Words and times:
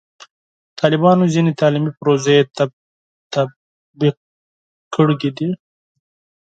طالبانو 0.79 1.23
ځینې 1.33 1.51
تعلیمي 1.61 1.91
پروژې 1.99 2.37
تطبیق 3.33 4.15
کړي 4.93 5.29
دي. 5.37 5.49